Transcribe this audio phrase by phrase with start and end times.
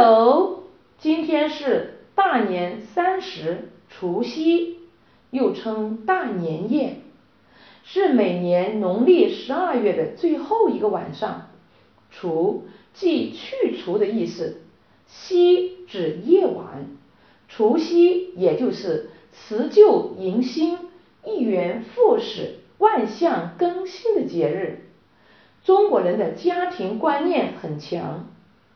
[0.00, 0.62] Hello，
[0.98, 4.76] 今天是大年三十，除夕，
[5.32, 7.00] 又称大年夜，
[7.82, 11.48] 是每年农历十二月的最后一个晚上。
[12.12, 14.60] 除即去除的意思，
[15.08, 16.86] 夕指夜晚，
[17.48, 20.78] 除夕也就是辞旧迎新、
[21.24, 24.84] 一元复始、万象更新的节日。
[25.64, 28.28] 中国人的家庭观念很强。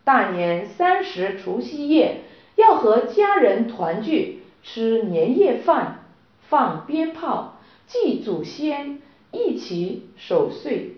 [0.05, 2.23] 大年三十除夕夜
[2.57, 6.07] 要和家人团聚，吃年夜饭，
[6.49, 10.97] 放鞭炮，祭祖先，一起守岁。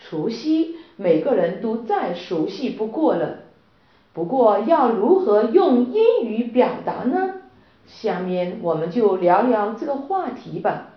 [0.00, 3.44] 除夕每个人都再熟悉不过了，
[4.12, 7.34] 不过要如何用英语表达呢？
[7.86, 10.94] 下面我们就聊聊这个话题吧。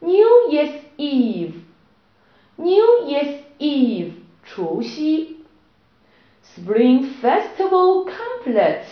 [0.00, 2.66] New Year's Eve，New
[3.06, 4.12] Year's Eve，
[4.42, 5.37] 除夕。
[6.62, 8.88] Spring Festival couplets.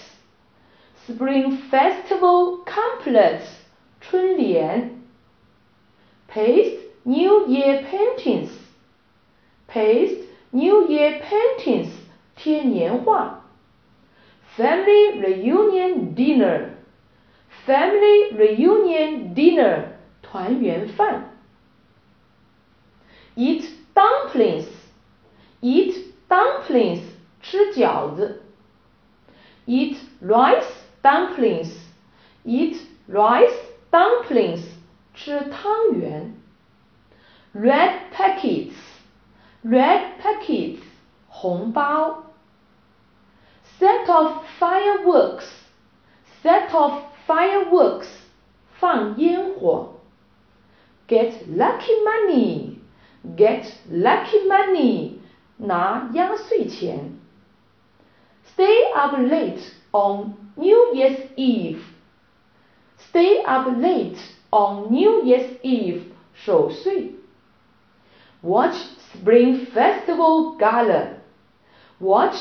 [1.06, 3.44] Spring Festival couplets.
[4.00, 5.02] 春联.
[6.28, 8.50] Paste New Year paintings.
[9.66, 11.92] Paste New Year paintings.
[12.36, 13.42] 贴年画.
[14.56, 16.70] Family reunion dinner.
[17.66, 19.96] Family reunion dinner.
[20.22, 21.32] 团圆饭.
[23.36, 24.66] Eat dumplings.
[25.60, 27.05] Eat dumplings.
[27.45, 28.43] 吃饺子，
[29.65, 30.63] eat rice
[31.01, 32.77] dumplings，eat
[33.09, 33.57] rice
[33.91, 34.61] dumplings，
[35.13, 36.35] 吃汤圆。
[37.53, 40.79] red packets，red packets，
[41.27, 42.23] 红包。
[43.79, 48.07] set of fireworks，set of fireworks，
[48.79, 49.95] 放烟火。
[51.07, 55.17] get lucky money，get lucky money，
[55.57, 57.17] 拿压岁钱。
[58.55, 61.81] Stay up late on New Year's Eve.
[63.09, 64.17] Stay up late
[64.51, 66.03] on New Year's Eve.
[66.33, 67.15] 守岁。
[68.41, 68.75] Watch
[69.13, 71.07] Spring Festival Gala.
[71.99, 72.37] Watch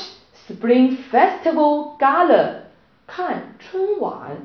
[0.47, 2.63] Spring Festival Gala.
[3.05, 4.37] 看春晚。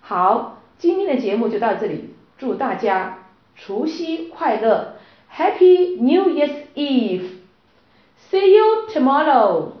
[0.00, 3.18] 好，今天的节目就到这里，祝大家
[3.56, 4.96] 除夕快乐，
[5.34, 7.30] Happy New Year's Eve.
[8.30, 9.72] See you tomorrow.